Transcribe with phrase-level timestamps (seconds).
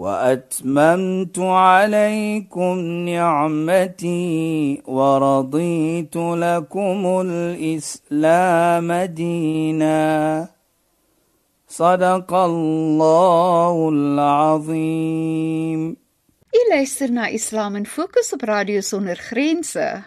[0.00, 2.78] وأتممت عليكم
[3.08, 10.48] نعمتي ورضيت لكم الإسلام دينا.
[11.68, 15.96] صدق الله العظيم.
[16.54, 20.02] إلى إليسرنا إسلام فوكس براديو سونر خرينسة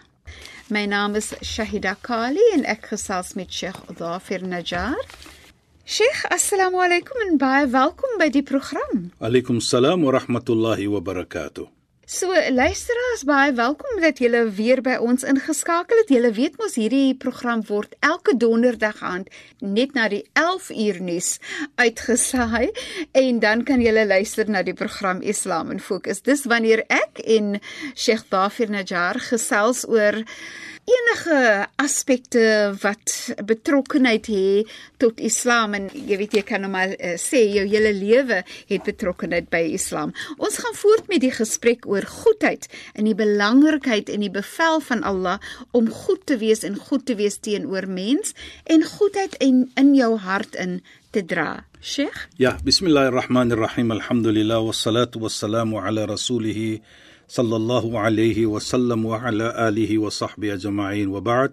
[0.70, 4.96] My name is Shahida Kali and ek gesels met Sheikh Dhafir Najjar.
[5.86, 9.10] Sheikh, assalamu alaykum en baie welkom by die program.
[9.20, 11.68] Alaykum salaam wa rahmatullahi wa barakatuh.
[12.08, 16.14] So luisteraars, baie welkom dat julle weer by ons ingeskakel het.
[16.16, 19.28] Julle weet mos hierdie program word elke donderdag aand
[19.60, 21.30] net na die 11 uur nuus
[21.76, 22.72] uitgesaai
[23.20, 26.24] en dan kan julle luister na die program Islam in Fokus.
[26.24, 27.58] Dis wanneer ek en
[27.92, 30.24] Sheikh Dafir Najjar gesels oor
[30.84, 37.16] enige aspekte wat betrokkenheid het tot Islam en jy weet jy kan nou maar uh,
[37.20, 40.14] sê jou hele lewe het betrokkenheid by Islam.
[40.38, 45.04] Ons gaan voort met die gesprek oor goedheid en die belangrikheid en die bevel van
[45.08, 45.40] Allah
[45.72, 50.18] om goed te wees en goed te wees teenoor mens en goedheid in in jou
[50.20, 50.82] hart in
[51.14, 51.64] te dra.
[51.84, 52.30] Sheikh?
[52.40, 53.92] Ja, bismillahirrahmanirrahim.
[53.92, 56.80] Alhamdulillah wassalatu wassalamu ala rasulih
[57.34, 61.52] sallallahu alayhi wa sallam wa ala alihi wa sahbihi ajma'in wa ba'd.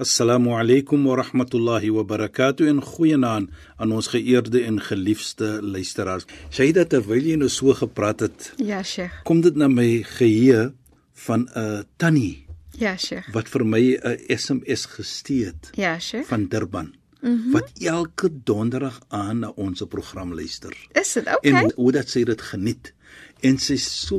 [0.00, 6.24] Assalamu alaykum wa rahmatullahi wa barakatuh en goeienaand aan ons geëerde en geliefde luisteraars.
[6.54, 9.20] Shaida terwyl jy nou so gepraat het, Ja, Sheikh.
[9.28, 10.72] kom dit na my geheue
[11.26, 12.46] van 'n uh, tannie
[12.78, 13.28] Ja, Sheikh.
[13.34, 16.26] wat vir my 'n uh, SMS gestuur het Ja, Sheikh.
[16.28, 16.94] van Durban.
[17.20, 17.52] Mm -hmm.
[17.52, 20.72] wat elke donderdag aan na ons program luister.
[20.92, 21.50] Is dit okay?
[21.52, 22.94] En hoe dat sy dit geniet.
[23.42, 24.18] En sy is so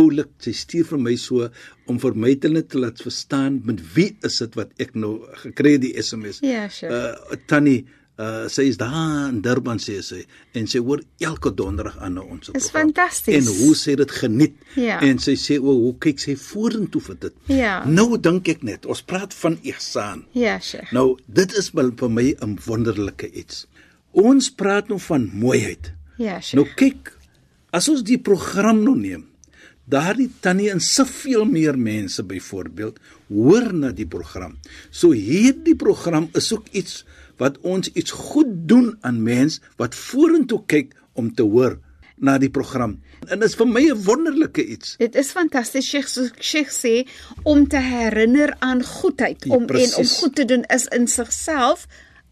[0.00, 1.48] oulik, sy stuur vir my so
[1.86, 5.72] om vir my te net laat verstaan met wie is dit wat ek nou gekry
[5.76, 6.40] het die SMS.
[6.40, 6.92] Ja, Sheikh.
[6.92, 7.84] Uh Tannie,
[8.16, 10.20] uh sy is daar in Durban sê sy
[10.54, 12.92] en sy hoor elke donderdag aan na ons Is program.
[12.92, 13.34] fantasties.
[13.34, 14.54] En hoe sy dit geniet.
[14.76, 15.00] Ja.
[15.02, 17.34] En sy sê o, hoe kyk sy vorentoe vir dit.
[17.50, 17.82] Ja.
[17.84, 20.24] Nou dink ek net, ons praat van ihsan.
[20.32, 20.92] Ja, Sheikh.
[20.92, 23.66] Nou, dit is wel vir my 'n wonderlike iets.
[24.12, 25.92] Ons praat nou van mooiheid.
[26.16, 26.54] Ja, Sheikh.
[26.54, 27.12] Nou kyk,
[27.74, 29.24] as ons die program nou neem,
[29.90, 34.56] daardie tannie en soveel meer mense byvoorbeeld hoor na die program.
[34.90, 37.02] So hierdie program is ook iets
[37.42, 41.76] wat ons iets goed doen aan mens wat vorentoe kyk om te hoor
[42.16, 42.96] na die program.
[43.26, 44.96] En dit is vir my 'n wonderlike iets.
[44.96, 47.06] Dit is fantasties Sheikh so Sheikh sê
[47.42, 51.86] om te herinner aan goedheid Ja, om en om goed te doen is in sigself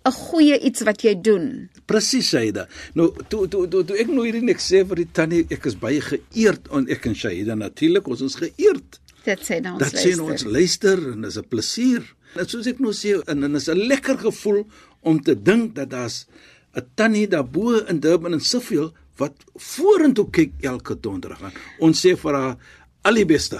[0.05, 1.69] 'n goeie iets wat jy doen.
[1.87, 2.67] Presies Shaida.
[2.95, 5.79] Nou toe toe toe, toe ek nou hierdie net sê vir die tannie, ek is
[5.79, 9.01] baie geëerd en ek en Shaida natuurlik, ons is geëerd.
[9.25, 12.03] Dit sê dan ons Dat sien ons luister en dis 'n plesier.
[12.35, 14.67] Net soos ek nou sê en en is 'n lekker gevoel
[15.03, 16.27] om te dink dat daar's
[16.75, 21.53] 'n tannie daarbo in Durban en soveel wat vorentoe kyk elke donderdag aan.
[21.79, 22.57] Ons sê vir haar
[23.03, 23.59] al die beste.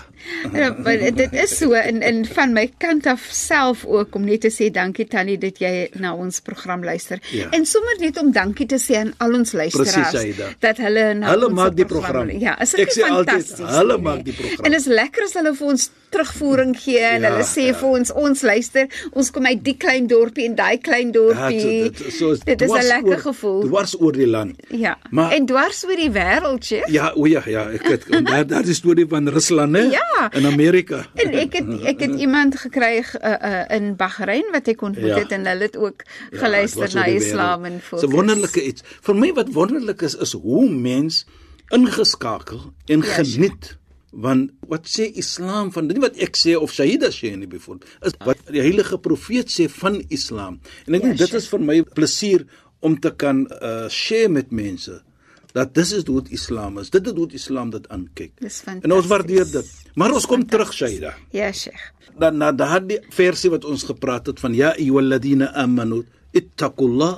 [0.55, 4.41] Ja, maar dit is so in in van my kant af self ook om net
[4.41, 7.19] te sê dankie Tannie dat jy na ons program luister.
[7.33, 7.49] Ja.
[7.51, 10.53] En sommer net om dankie te sê aan al ons luisteraars Aida.
[10.61, 12.31] dat hulle na Hulle maak die program.
[12.31, 13.67] Ja, is dit fantasties?
[13.77, 14.03] hulle nie?
[14.03, 14.65] maak die program.
[14.65, 17.75] En is lekker as hulle vir ons terugvoering gee en Ja, hulle sê ja.
[17.75, 21.91] vir ons ons luister, ons kom uit die klein dorpie en daai klein dorpie.
[21.91, 23.63] dit- so is dit is 'n lekker oor- gevoel.
[23.67, 24.55] Dwars oor die land.
[24.71, 24.99] Ja.
[25.11, 26.89] Maar en dwars oor die wêreld, Sheikh.
[26.89, 29.83] Ja, o ja, ja, ek het en daar daar is storie van Rusland, hè?
[29.97, 30.31] Ja.
[30.33, 31.07] In Amerika.
[31.15, 35.19] En ek het ek het iemand gekry uh, uh, in Bahrein wat ek ontmoet Ja.
[35.25, 38.09] het en hulle het ook Ja, geluister dit was na die Islam en fokus.
[38.09, 38.83] 'n wonderlike iets.
[39.03, 41.25] Vir my wat wonderlik is is hoe mens
[41.73, 43.77] ingeskakel en Ja, geniet
[44.13, 48.13] want wat sê Islam van nie wat ek sê of Shahida sê nie byvoorbeeld is
[48.27, 50.61] wat die heilige profeet sê van Islam.
[50.87, 51.41] En ek Ja, dink dit sure.
[51.41, 52.45] is vir my plesier
[52.81, 55.01] om te kan uh share met mense
[55.53, 56.91] dat dis is hoe Islam is.
[56.91, 58.33] Dit is hoe Islam dit aankyk.
[58.81, 59.73] En ons waardeer dit.
[59.95, 61.15] Maar ons kom terug Shahida.
[61.31, 61.93] Ja, Sheikh.
[62.19, 66.03] dan na daardie versie wat ons gepraat het van ja ayyuhalladhina amanu
[66.37, 67.15] ittaqullah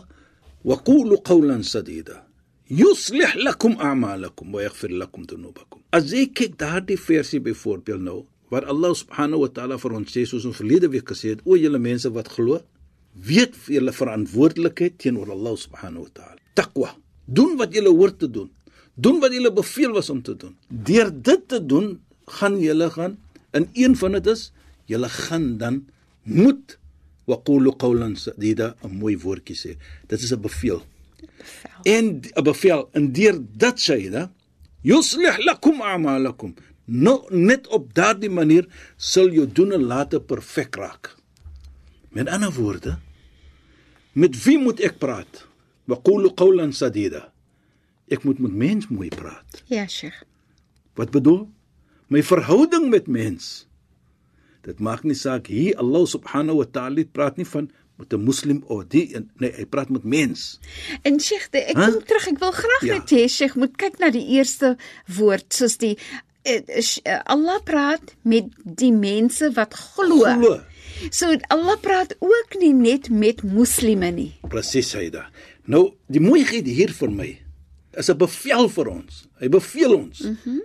[0.64, 2.22] wa qulu qawlan sadida
[2.70, 8.20] yuslih lakum a'malakum wa yaghfir lakum dhunubakum as jy kyk daardie versie byvoorbeeld nou
[8.50, 11.58] waar Allah subhanahu wa ta'ala vir ons sê soos ons verlede week gesê het o
[11.58, 12.60] julle mense wat glo
[13.14, 18.50] weet julle verantwoordelikheid teenoor Allah subhanahu wa ta'ala taqwa doen wat julle hoort te doen
[18.94, 23.18] doen wat julle beveel was om te doen deur dit te doen gaan julle gaan
[23.52, 24.52] in een van dit is
[24.86, 25.84] julle gaan dan
[26.22, 26.78] moet
[27.26, 29.70] waqulu qawlan sadida 'n mooi woordjie sê.
[30.08, 30.80] Dit is 'n beveel.
[31.82, 34.28] En 'n bevel en deur dit sê hy,
[34.82, 36.54] yuslih lakum a'malakum.
[36.86, 38.66] No net op daardie manier
[38.96, 41.16] sal jou doen en late perfek raak.
[42.10, 42.98] Met ander woorde,
[44.12, 45.46] met wie moet ek praat?
[45.90, 47.32] Waqulu qawlan sadida.
[48.08, 49.62] Ek moet met mens mooi praat.
[49.72, 50.22] Ja, Sheikh.
[50.96, 51.48] Wat bedoel?
[52.12, 53.66] My verhouding met mens.
[54.64, 58.62] Dit maak nie saak hier Allah subhanahu wa ta'ala praat nie van met 'n moslim
[58.66, 60.58] of die nee, hy praat met mens.
[61.02, 61.84] En Sheikh, ek Huh?
[61.92, 62.26] kom terug.
[62.28, 62.94] Ek wil graag Ja.
[62.94, 64.76] net hê Sheikh moet kyk na die eerste
[65.16, 65.96] woord soos die
[66.44, 70.24] eh, sh- eh, Allah praat met die mense wat glo.
[70.24, 70.60] Glo.
[71.10, 74.32] So Allah praat ook nie net met moslime nie.
[74.48, 75.26] Presies hy da.
[75.64, 77.30] Nou, die mooiheid hier vir my
[77.96, 79.24] is 'n bevel vir ons.
[79.40, 80.60] Hy beveel ons mm -hmm.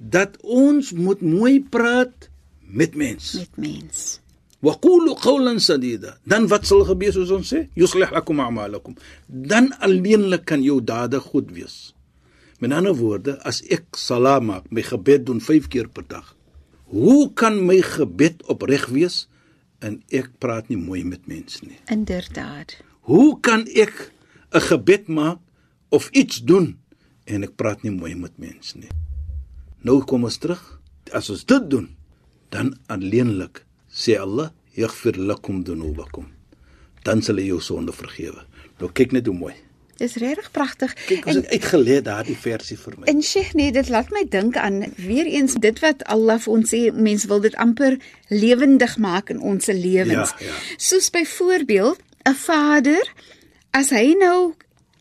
[0.00, 2.30] dat ons moet mooi praat
[2.60, 3.32] met mens.
[3.34, 4.20] Met mens.
[4.60, 6.18] Waqulu qawlan sadida.
[6.24, 7.68] Dan wat sal gebeur soos ons sê?
[7.74, 8.96] Yuslih lakum a'malakum.
[9.26, 11.94] Dan alleenlik kan jou dade goed wees.
[12.58, 16.36] Met ander woorde, as ek salat maak, my gebed doen 5 keer per dag.
[16.84, 19.28] Hoe kan my gebed opreg wees
[19.78, 21.78] en ek praat nie mooi met mense nie?
[21.88, 22.76] Inderdaad.
[23.00, 24.12] Hoe kan ek
[24.52, 25.38] 'n gebed maak
[25.88, 26.78] of iets doen
[27.24, 28.90] en ek praat nie mooi met mense nie?
[29.82, 30.80] Nou kom ons terug.
[31.12, 31.88] As ons dit doen,
[32.50, 36.26] dan alleenlik sê Allah, "Yaghfir lakum dhunubakum."
[37.02, 38.44] Dan sal hy jou sonde vergewe.
[38.78, 39.54] Nou kyk net hoe mooi.
[40.00, 40.94] Dis regtig pragtig.
[41.06, 43.06] Kyk, ons het uitgeleer daardie versie vir my.
[43.12, 46.72] En Sheikh, nee, dit laat my dink aan weer eens dit wat Allah vir ons
[46.72, 47.98] sê, mense wil dit amper
[48.28, 50.32] lewendig maak in ons lewens.
[50.38, 50.54] Ja, ja.
[50.76, 53.12] Soos byvoorbeeld 'n vader
[53.76, 54.54] as hy nou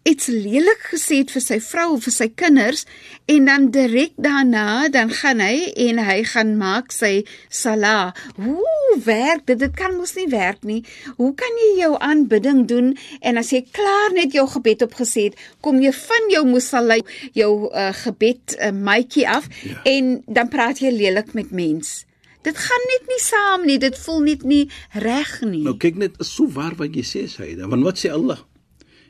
[0.09, 2.85] iets lelik gesê het vir sy vrou of vir sy kinders
[3.29, 8.13] en dan direk daarna dan gaan hy en hy gaan maak sy sala.
[8.39, 9.59] Hoe werk dit?
[9.59, 10.79] Dit kan mos nie werk nie.
[11.19, 15.37] Hoe kan jy jou aanbidding doen en as jy klaar net jou gebed opgesê het,
[15.61, 16.97] kom jy van jou musalla
[17.37, 19.81] jou uh, gebed uh, maatjie af Ja.
[19.85, 22.05] en dan praat jy lelik met mens.
[22.41, 23.77] Dit gaan net nie saam nie.
[23.77, 25.65] Dit voel net nie reg nie.
[25.67, 27.67] Nou kyk net, is so waar wat jy sê, Saida.
[27.67, 28.39] Want wat sê Allah?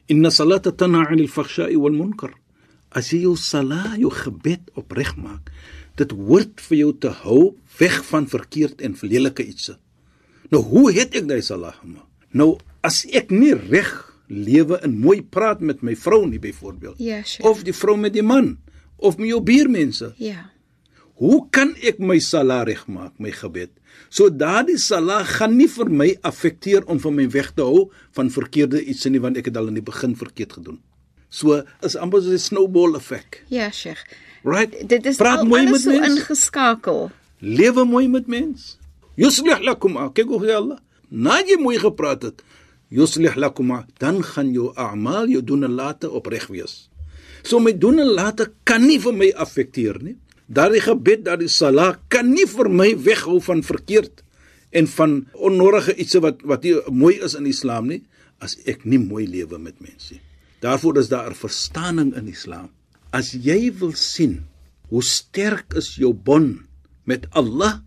[0.10, 2.34] Inna salata tanha 'anil fakhsha'i wal munkar.
[2.92, 5.52] As jy jou salat, jou gebed opreg maak,
[5.96, 9.76] dit hoort vir jou te hou weg van verkeerd en lelike ietsie.
[10.52, 12.08] Nou hoe het ek daai salat gemaak?
[12.34, 13.92] Nou as ek nie reg
[14.30, 17.46] lewe en mooi praat met my vrou nie byvoorbeeld Ja, Sheikh.
[17.50, 18.58] of die vrou met die man
[18.98, 20.50] of met jou buurmense Ja.
[21.20, 23.70] Hoe kan ek my sala regmaak, my gebed?
[24.10, 28.30] So daardie sala gaan nie vir my affekteer om van my weg te hou van
[28.32, 30.80] verkeerde iets nie want ek het al in die begin verkeerd gedoen.
[31.30, 33.44] So is amper so 'n snowball effek.
[33.50, 34.00] Ja, Sheikh.
[34.44, 34.88] Right?
[34.88, 36.10] Dit is Praat al, mooi met so mense.
[36.20, 37.12] ingeskakel.
[37.42, 38.78] Lewe mooi met mens.
[39.18, 40.80] Yuslih lakum a- kyk hoe Allah.
[41.10, 42.42] Na jy mooi gepraat het,
[42.90, 46.90] yuslih lakum a- dan gaan jou a'mal, jou doen en late opreg wees.
[47.44, 50.16] So my doen en late kan nie vir my affekteer nie.
[50.50, 54.24] Daardie gebed, daardie salat kan nie vir my weghou van verkeerd
[54.74, 58.02] en van onnodige iets wat wat nie mooi is in Islam nie
[58.42, 60.24] as ek nie mooi lewe met mense nie.
[60.60, 62.70] Daarvoor is daar 'n verstaaning in Islam.
[63.12, 64.46] As jy wil sien
[64.90, 66.66] hoe sterk is jou bond
[67.06, 67.82] met Allah,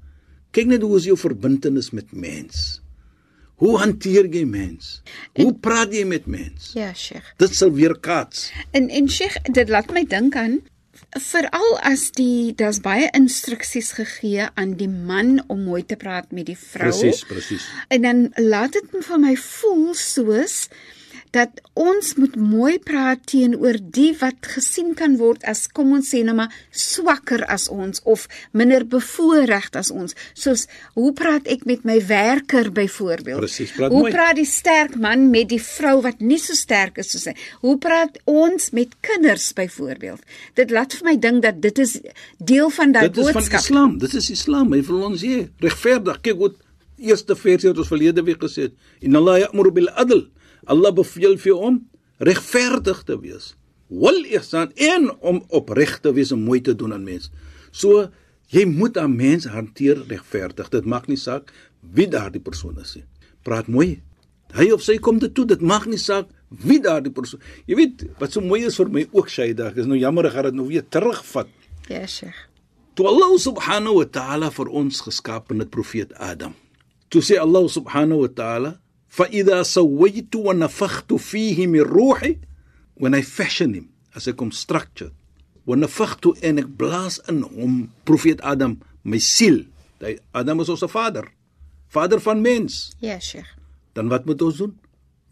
[0.51, 2.81] kyk net hoe is jou verbintenis met mens.
[3.57, 5.03] Hoe hanteer jy mens?
[5.35, 6.73] Hoe praat jy met mens?
[6.75, 7.35] Ja, Sheikh.
[7.39, 8.51] Dit sal weer kaats.
[8.71, 10.61] En en Sheikh, dit laat my dink aan
[11.21, 16.47] veral as die daar's baie instruksies gegee aan die man om mooi te praat met
[16.49, 16.91] die vrou.
[16.91, 17.69] Presies, presies.
[17.89, 20.69] En dan laat dit vir my voel soos
[21.33, 26.21] dat ons moet mooi praat teenoor die wat gesien kan word as kom ons sê
[26.27, 30.13] nou maar swakker as ons of minder bevoorreg as ons.
[30.37, 30.67] Soos
[30.99, 33.41] hoe praat ek met my werker byvoorbeeld?
[33.41, 34.13] Presies, praat hoe mooi.
[34.13, 37.35] praat die sterk man met die vrou wat nie so sterk is soos hy?
[37.65, 40.21] Hoe praat ons met kinders byvoorbeeld?
[40.61, 41.97] Dit laat vir my dink dat dit is
[42.39, 43.65] deel van daai Dit is van boodskap.
[43.65, 43.97] Islam.
[44.05, 44.77] Dit is Islam.
[44.77, 46.21] Hy wil ons hê regverdig.
[46.29, 46.61] Kyk wat
[47.03, 48.79] eerste versie wat ons verlede week gesê het.
[49.01, 50.27] Inna Allah ya'muru bil adl.
[50.71, 51.81] Allah beveel vir jou om
[52.23, 53.53] regverdig te wees.
[53.93, 57.31] Wal ihsan en om opreg te wees en mooi te doen aan mense.
[57.71, 58.09] So
[58.53, 60.71] jy moet aan mense hanteer regverdig.
[60.73, 63.07] Dit maak nie saak wie daardie persoon is nie.
[63.43, 64.01] Praat mooi.
[64.53, 66.29] Hy of sy kom dit toe, dit maak nie saak
[66.63, 67.41] wie daardie persoon.
[67.67, 70.51] Jy weet wat so mooi is vir my ook Shaida, is nou jammer ek gaan
[70.51, 71.49] dit nou weer terugvat.
[71.89, 72.49] Ja, Sheikh.
[72.93, 76.53] Toe Allah subhanahu wa ta'ala vir ons geskaap het profeet Adam.
[77.09, 78.73] Toe sê Allah subhanahu wa ta'ala,
[79.13, 82.39] "Fa idha sawaytu wa nafakhtu fihi min ruhi"
[82.97, 85.11] when I fashion him as ek hom structure.
[85.67, 87.75] Wa nafakhtu en ek blaas in hom
[88.09, 89.67] profeet Adam my siel.
[90.01, 91.29] Hy Adam is ons vader.
[91.93, 92.93] vader van mens.
[93.05, 93.49] Ja, Sheikh.
[93.93, 94.73] Dan wat moet ons doen?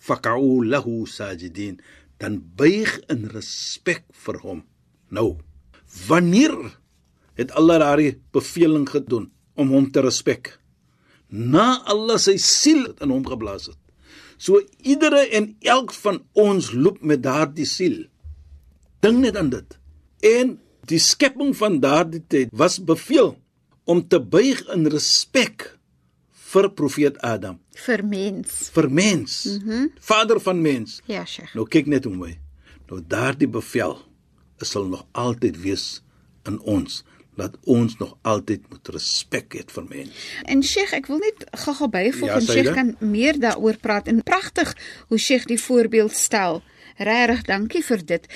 [0.01, 1.81] Faq'u lahu sajidin.
[2.21, 4.61] Dan buig in respek vir hom.
[5.09, 5.39] Nou,
[6.07, 6.53] wanneer
[7.41, 10.60] het Allah daardie beveling gedoen om hom te respek?
[11.31, 13.79] Na Allah sy siel in hom geblaas het.
[14.41, 18.05] So iedere en elk van ons loop met daardie siel.
[19.05, 19.77] Dink net aan dit.
[20.27, 20.57] En
[20.91, 23.37] die skepping van daardie tyd was beveel
[23.85, 25.69] om te buig in respek
[26.51, 28.71] vir profeet Adam, Vir mens.
[28.75, 29.91] vir mens, mm -hmm.
[30.01, 31.01] vader van mens.
[31.07, 31.55] Ja, Sheikh.
[31.55, 32.39] Nou kyk net hoe my.
[32.89, 33.99] Nou daardie bevel
[34.59, 36.03] is sal nog altyd wees
[36.45, 37.05] in ons
[37.41, 40.27] dat ons nog altyd moet respek hê vir mense.
[40.45, 42.49] En Sheikh, ek wil net gou-gou byvoeg Ja, en?
[42.49, 44.75] Sheikh kan meer daaroor praat en pragtig
[45.09, 46.63] hoe Sheikh die voorbeeld stel.
[47.01, 48.27] Regtig, dankie vir dit.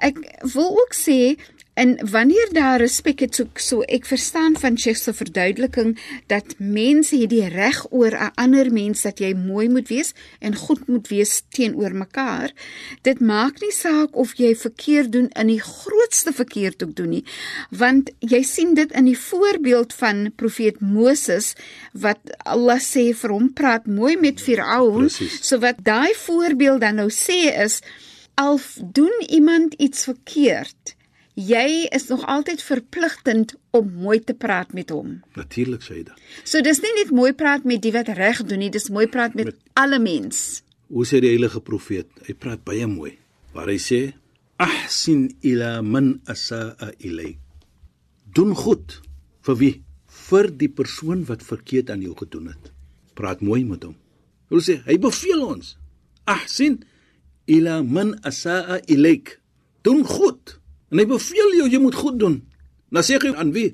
[0.00, 0.20] Ek
[0.54, 1.36] wil ook sê
[1.74, 5.94] en wanneer daar respek het so, so ek verstaan van Sheikh se verduideliking
[6.30, 10.54] dat mense het die reg oor 'n ander mens dat jy mooi moet wees en
[10.54, 12.52] goed moet wees teenoor mekaar.
[13.02, 17.24] Dit maak nie saak of jy verkeerd doen in die grootste verkeerd ook doen nie,
[17.70, 21.54] want jy sien dit in die voorbeeld van profeet Moses
[21.92, 25.10] wat Allah sê vir hom praat mooi met Firaun.
[25.40, 27.80] So wat daai voorbeeld dan nou sê is
[28.34, 28.60] al
[28.92, 30.94] doen iemand iets verkeerd,
[31.34, 35.20] jy is nog altyd verpligtend om mooi te praat met hom.
[35.34, 36.26] Natuurlik hy dit.
[36.46, 39.34] So dis nie net mooi praat met die wat reg doen nie, dis mooi praat
[39.34, 40.62] met, met alle mens.
[40.94, 42.10] Hoe sê die heilige profeet?
[42.26, 43.16] Hy praat baie mooi.
[43.54, 44.14] Waar hy sê:
[44.58, 47.38] "Ahsin ila man asaa ilayk."
[48.34, 49.00] Doen goed
[49.46, 49.74] vir wie?
[50.06, 52.72] Vir die persoon wat verkeerd aan jou gedoen het.
[53.14, 53.96] Praat mooi met hom.
[54.50, 55.76] Hoe sê hy beveel ons:
[56.26, 56.84] "Ahsin
[57.46, 59.40] ila man asaa ilayk."
[59.82, 60.58] Doen goed.
[60.94, 62.36] En hy beveel jou jy moet goed doen.
[62.94, 63.72] Nou sê hy aan wie?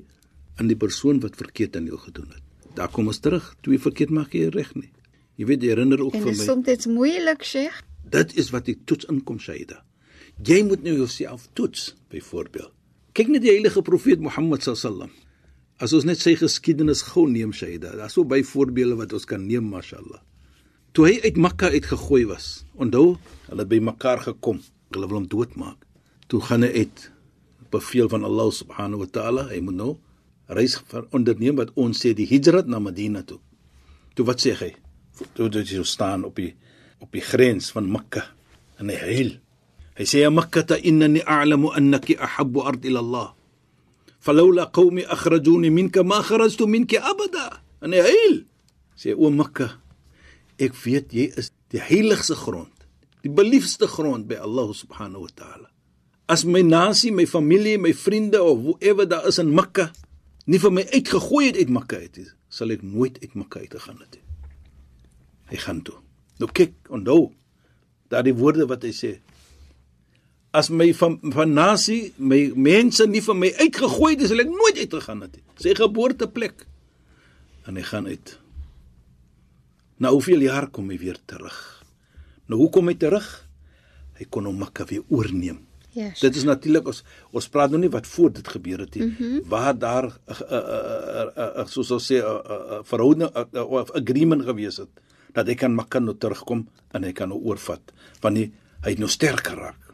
[0.57, 2.41] Aan die persoon wat verkeerd aan jou gedoen het.
[2.73, 3.51] Daar kom ons terug.
[3.61, 4.89] Twee verkeerd maak jy reg nie.
[5.37, 6.45] Jy weet, jy herinner ook En vir my.
[6.47, 7.83] soms dit moeilik, Sheikh.
[8.09, 9.83] Dit is wat die toets inkom Shaida.
[10.41, 12.73] Jy moet nou jouself toets byvoorbeeld.
[13.13, 15.13] Kyk net die heilige profeet Mohammed sallam.
[15.77, 19.45] As ons net sy geskiedenis gou neem Shaida, daar's so baie voorbeelde wat ons kan
[19.45, 20.23] neem mashallah.
[20.91, 24.59] Toe hy uit Mekka uitgegooi was, onthou, hulle het by mekaar gekom,
[24.89, 25.85] hulle wil hom doodmaak.
[26.31, 27.09] Toe gaan hy uit
[27.71, 29.91] beveel van Allah subhanahu wa taala, hy moet nou
[30.51, 30.77] reis
[31.11, 33.39] onderneem wat ons sê die hijrat na Madina toe.
[34.15, 34.71] Toe wat sê hy?
[35.35, 36.53] Toe dit jy staan op die
[37.01, 38.23] op die grens van Mekka
[38.79, 39.31] en hy huil.
[39.97, 43.29] Hy sê ya Mekka innani a'lamu annaki ahabbu ard ila Allah.
[44.21, 47.59] Falawla qaumi akhrajuni minka ma kharajtu minki abada.
[47.81, 48.37] En hy huil.
[48.95, 49.67] Sê o Mekka,
[50.61, 52.85] ek weet jy is die heiligste grond,
[53.25, 55.70] die beliefste grond by Allah subhanahu wa ta'ala.
[56.31, 59.89] As my nasie, my familie, my vriende of whoever daar is in Mekka
[60.49, 63.75] nie vir my uitgegooi het uit Mekka uit, nie, sal ek nooit uit Mekka uit
[63.75, 64.23] gegaan het nie.
[65.51, 65.97] Hy gaan toe.
[66.41, 67.33] Nou kyk, onthou
[68.11, 69.11] daardie woorde wat hy sê.
[70.55, 74.81] As my van van nasie, my mense nie vir my uitgegooi het, sal ek nooit
[74.81, 75.45] uitgegaan het nie.
[75.61, 76.65] Sy geboorteplek.
[77.69, 78.35] En hy gaan uit.
[80.01, 81.59] Na hoeveel jaar kom hy weer terug?
[82.49, 83.27] Nou hoe kom hy terug?
[84.17, 85.61] Hy kon hom Mekka weer oorneem.
[85.91, 86.09] Ja.
[86.19, 87.03] Dit is natuurlik ons
[87.35, 89.05] ons praat nou nie wat voor dit gebeur het nie.
[89.05, 89.41] Mm -hmm.
[89.47, 90.13] Waar daar 'n
[90.51, 90.59] uh,
[91.37, 94.89] uh, uh, soos ons sê 'n uh, uh, verhouding uh, uh, of agreement gewees het
[95.33, 97.81] dat hy kan Mekka nou terugkom en hy kan nou oorvat
[98.21, 98.51] want hy,
[98.83, 99.93] hy het nou sterk geraak.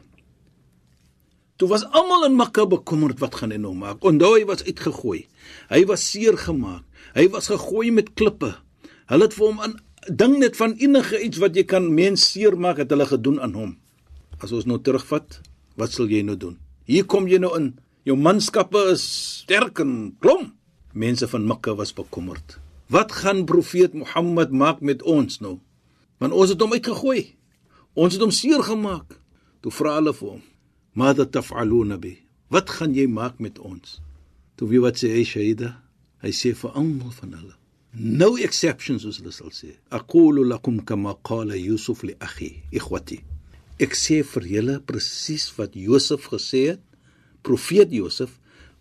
[1.56, 4.04] Toe was almal in Mekka bekommerd wat gaan hy nou maak.
[4.04, 5.26] Onthou hy was uitgegooi.
[5.68, 6.84] Hy was seer gemaak.
[7.14, 8.54] Hy was gegooi met klippe.
[9.10, 9.74] Hulle het vir hom aan
[10.06, 13.54] ding net van enige iets wat jy kan mens seer maak het hulle gedoen aan
[13.58, 13.76] hom.
[14.38, 15.40] As ons nou terugvat,
[15.78, 16.58] wat sal jy nou doen?
[16.88, 17.72] Hier kom jy nou in.
[18.08, 19.04] Jou manskappe is
[19.42, 20.52] sterk en klom.
[20.92, 22.58] Mense van Mekka was bekommerd.
[22.88, 25.58] Wat gaan profeet Mohammed maak met ons nou?
[26.18, 27.34] Want ons het hom uitgegooi.
[27.94, 29.18] Ons het hom seer gemaak.
[29.60, 30.42] Toe vra hulle vir hom:
[30.94, 32.16] "Mada taf'aluna bi?"
[32.48, 33.98] Wat gaan jy maak met ons?
[34.56, 35.74] Toe wie wat sê hy Shaida?
[36.24, 37.56] Hy sê vir almal van hulle.
[37.92, 39.74] No exceptions soos hulle sal sê.
[39.92, 43.20] Aqulu lakum kama qala Yusuf li akhi, ikhwati.
[43.78, 46.82] Ek sê vir julle presies wat Josef gesê het,
[47.46, 48.32] profeet Josef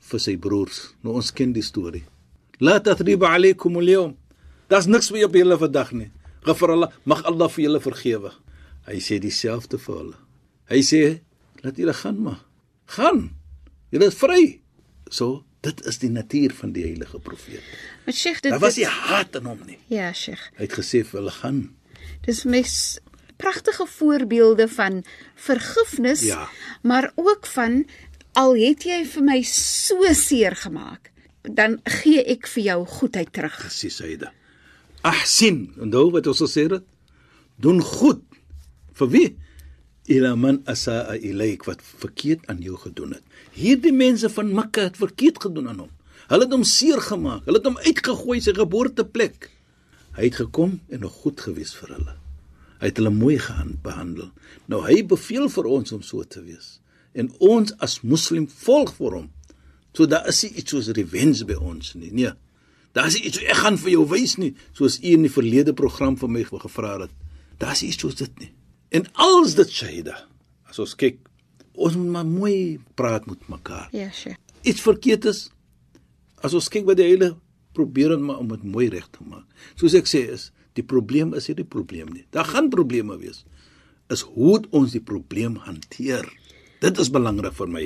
[0.09, 0.79] vir sy broers.
[1.05, 2.03] Nou ons ken die storie.
[2.59, 4.15] La tathriba alaykum al-yawm.
[4.71, 6.09] Daar's niks vir julle vandag nie.
[6.47, 8.31] Ghafar Allah, mag Allah vir julle vergewe.
[8.87, 10.17] Hy sê dieselfde vir hulle.
[10.71, 11.01] Hy sê
[11.63, 12.41] laat julle gaan maar.
[12.95, 13.27] Gaan.
[13.91, 14.59] Julle is vry.
[15.11, 17.63] So, dit is die natuur van die heilige profeet.
[18.05, 19.77] Maar Sheikh, dit Daar was nie haat in hom nie.
[19.91, 20.49] Ja, Sheikh.
[20.57, 21.61] Hy het gesê vir hulle gaan.
[22.25, 22.73] Dis mes
[23.37, 25.03] pragtige voorbeelde van
[25.35, 26.49] vergifnis, Ja.
[26.81, 27.85] maar ook van
[28.33, 33.57] al het jy vir my so seer gemaak, dan gee ek vir jou goedheid terug.
[33.57, 34.31] Presies, Saida.
[35.01, 36.83] Ahsin, onthou wat ons gesê het?
[37.55, 38.21] Doen goed.
[38.93, 39.37] Vir wie?
[40.07, 43.23] Ila man asaa ilayk wat verkeerd aan jou gedoen het.
[43.51, 45.89] Hierdie mense van Mekka het verkeerd gedoen aan hom.
[46.27, 47.45] Hulle het hom seer gemaak.
[47.45, 49.49] Hulle het hom uitgegooi sy geboorteplek.
[50.17, 52.15] Hy het gekom en nog goed gewees vir hulle.
[52.81, 53.37] Hy het hulle mooi
[53.83, 54.31] behandel.
[54.69, 56.77] Nou hy beveel vir ons om so te wees.
[57.17, 59.31] En ons as moslim volg vir hom.
[59.97, 62.11] So daar is iets soos revenge by ons nie.
[62.13, 62.33] Nee.
[62.93, 66.17] Daar is iets ek gaan vir jou wys nie, soos u in die verlede program
[66.17, 67.13] vir my gevra het.
[67.57, 68.51] Daar is iets soos dit nie.
[68.93, 70.19] En als dit Shahida.
[70.69, 71.19] As ons kyk,
[71.73, 73.89] ons moet maar mooi praat met mekaar.
[73.93, 74.37] Ja, Sheikh.
[74.61, 75.47] Iets verkeerd is
[76.45, 77.33] as ons kyk wat die hele
[77.77, 79.45] probeer om om dit mooi reg te maak.
[79.77, 82.25] Soos ek sê is, die probleem is nie die probleem nie.
[82.31, 83.43] Daar gaan probleme wees.
[84.13, 86.27] Is hoe ons die probleem hanteer.
[86.83, 87.85] Dit is belangrik vir my.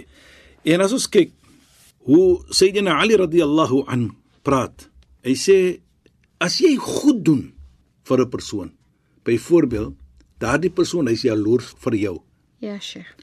[0.67, 1.31] En as ons kyk
[2.09, 4.09] hoe Sayyidina Ali radhiyallahu an
[4.45, 4.89] praat.
[5.25, 5.57] Hy sê
[6.41, 7.53] as jy goed doen
[8.09, 8.71] vir 'n persoon,
[9.23, 9.95] byvoorbeeld
[10.39, 12.17] daardie persoon hy's jaloers vir jou.
[12.59, 13.13] Ja, Sheikh.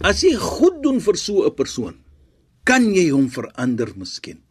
[0.00, 1.94] As jy goed doen vir so 'n persoon,
[2.64, 4.42] kan jy hom verander miskien.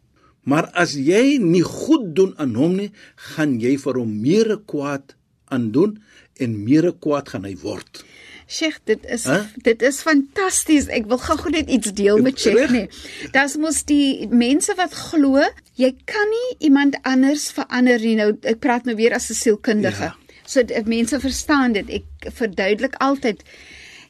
[0.42, 2.90] Maar as jy nie goed doen aan hom nie,
[3.34, 5.14] gaan jy vir hom meer kwaad
[5.52, 5.98] aandoen
[6.40, 8.04] en meer kwaad gaan hy word.
[8.50, 9.44] Sheikh, dit is Huh?
[9.62, 10.88] dit is fantasties.
[10.90, 12.88] Ek wil gou-gou net iets deel met Sheikh nie.
[13.32, 15.44] Dis mos die mense wat glo
[15.78, 18.16] jy kan nie iemand anders verander nie.
[18.18, 20.10] Nou ek praat nou weer as 'n sielkundige.
[20.10, 20.16] Ja.
[20.46, 21.90] So mense verstaan dit.
[21.90, 23.44] Ek verduidelik altyd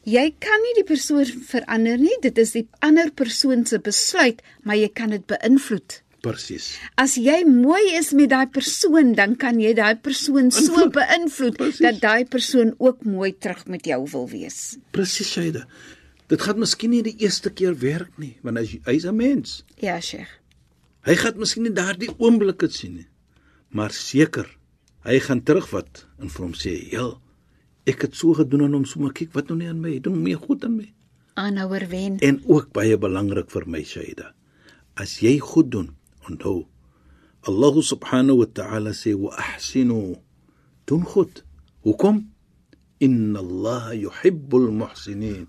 [0.05, 2.17] jy kan nie die persoon verander nie.
[2.21, 6.01] Dit is die ander persoon se besluit, maar jy kan dit beïnvloed.
[6.21, 6.77] Presies.
[7.01, 10.93] As jy mooi is met daai persoon, dan kan jy daai persoon so Invloed.
[10.93, 11.79] beïnvloed Presies.
[11.81, 14.77] dat daai persoon ook mooi terug met jou wil wees.
[14.93, 15.65] Presies, Shaida.
[16.29, 19.63] Dit gaan miskien nie die eerste keer werk nie, want jy- hy's 'n mens.
[19.81, 20.29] Ja, Sheikh.
[21.03, 23.07] Hy gaan miskien nie daardie oomblik dit sien nie.
[23.69, 24.45] Maar seker,
[25.03, 27.17] hy gaan terugvat en vir hom sê, "Ja,
[27.87, 30.21] ek het so gedoen aan hom, so maar kyk wat nou nie aan my, doen
[30.21, 30.93] meer goed aan my."
[31.35, 32.19] Aanhouer wen.
[32.19, 34.33] En ook baie belangrik vir my, Shaida.
[34.95, 35.95] As jy goed doen,
[36.29, 36.67] onthou,
[37.47, 40.21] Allah subhanahu wa ta'ala sê, "Wa ahsinu."
[40.85, 41.43] Doen goed.
[41.81, 42.29] Hoekom?
[42.99, 45.47] Inna Allah yuhibbul muhsinin.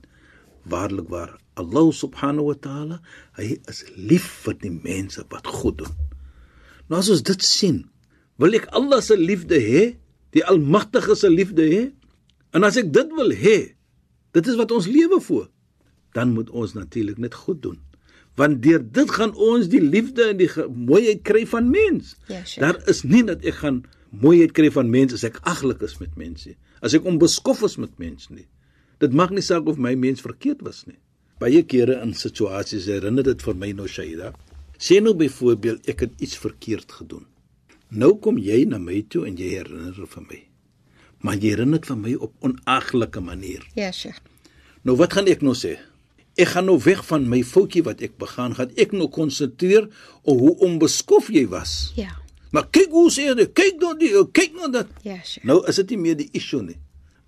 [0.64, 2.96] Waarlik waar, Allah subhanahu wa ta'ala,
[3.36, 5.94] hy is lief vir die mense wat goed doen.
[6.88, 7.82] Nou as ons dit sien,
[8.40, 9.84] wil ek Allah se liefde hê,
[10.32, 11.82] die Almagtige se liefde hê.
[12.56, 13.58] En as ek dit wil hê,
[14.32, 15.48] dit is wat ons lewe voor,
[16.16, 17.80] dan moet ons natuurlik net goed doen.
[18.40, 22.14] Want deur dit gaan ons die liefde en die mooiheid kry van mens.
[22.28, 22.62] Ja, Sheikh.
[22.64, 26.16] Daar is nie dat ek gaan mooiheid kry van mense as ek aglik is met
[26.20, 26.54] mense.
[26.80, 28.46] As ek onbeskof is met mense nie.
[29.02, 30.98] Dit maak nie saak of my mens verkeerd was nie.
[31.42, 34.32] Baie kere in situasies herinner dit vir my nou Shaida.
[34.78, 37.26] Sê nou byvoorbeeld ek het iets verkeerd gedoen.
[37.92, 40.40] Nou kom jy na my toe en jy herinner vir my.
[41.22, 43.66] Maar jy herinner dit vir my op onaglike manier.
[43.76, 44.22] Ja, Sheikh.
[44.82, 45.76] Nou wat gaan ek nou sê?
[46.40, 49.88] Ek gaan nou weg van my foutjie wat ek begaan, gaan ek nou konsentreer
[50.22, 51.92] op hoe onbeskof jy was.
[51.96, 52.14] Ja.
[52.52, 54.88] Maar kyk hoe sê jy, kyk nou die, kyk nou dat.
[55.04, 55.44] Ja, Sheikh.
[55.48, 56.78] Nou is dit nie meer die issue nie.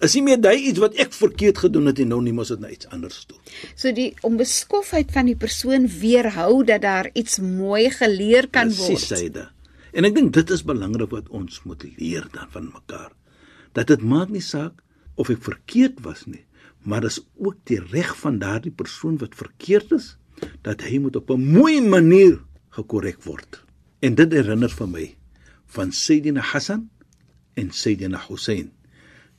[0.04, 2.60] Is nie meer daai iets wat ek verkeerd gedoen het en nou nie mos dit
[2.60, 3.38] na iets anders toe.
[3.76, 9.20] So die onbeskofheid van die persoon weerhou dat daar iets mooi geleer kan Presies word.
[9.20, 9.44] syde.
[9.94, 13.12] En ek dink dit is belangrik wat ons moet leer dan van mekaar.
[13.72, 14.82] Dat dit maak nie saak
[15.16, 16.42] of ek verkeerd was nie,
[16.84, 20.14] maar dis ook die reg van daardie persoon wat verkeerd is
[20.66, 22.40] dat hy moet op 'n mooi manier
[22.76, 23.64] gekorrek word.
[24.00, 25.16] En dit herinner vir my
[25.66, 26.90] van Sayyidina Hassan
[27.54, 28.72] en Sayyidina Hussein,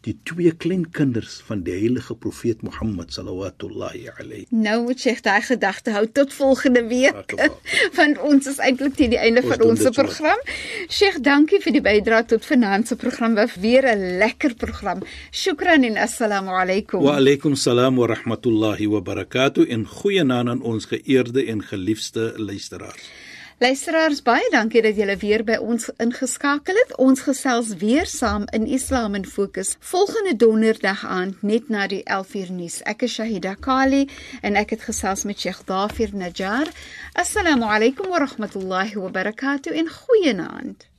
[0.06, 4.46] die twee klein kinders van die heilige profeet Mohammed sallallahu alayhi.
[4.54, 7.16] Nou moet Sheikh daai gedagte hou tot volgende week.
[7.16, 7.74] Barakallah.
[7.98, 10.02] Want ons is eintlik teen die einde Ons van ons dit so.
[10.02, 10.46] program.
[10.90, 13.38] Sheikh, dankie vir die bydrae tot vanaand se program.
[13.40, 15.04] Was weer 'n lekker program.
[15.32, 17.02] Shukran en assalamu alaykum.
[17.02, 23.25] Wa alaykum salaam wa rahmatullahi wa barakatuh en goeienaand aan ons geëerde en geliefde luisteraars.
[23.58, 26.90] Luisteraars, baie dankie dat julle weer by ons ingeskakel het.
[27.00, 32.52] Ons gesels weer saam in Islam in Fokus volgende donderdag aand net na die 11uur
[32.52, 32.84] nuus.
[32.84, 34.12] Ek is Shahida Kali
[34.44, 36.68] en ek het gesels met Sheikh Dafir Najjar.
[37.16, 40.92] Assalamu alaykum wa rahmatullahi wa barakatuh en goeienaand.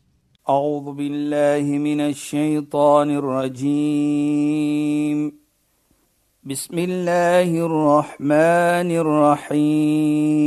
[0.48, 4.38] أعوذ بالله من الشيطان الرجيم
[6.44, 10.46] بسم الله الرحمن الرحيم